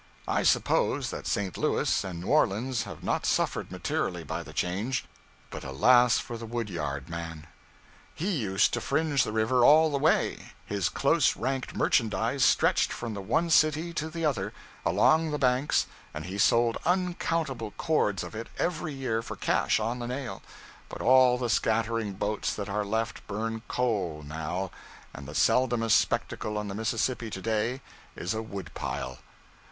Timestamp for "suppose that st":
0.41-1.55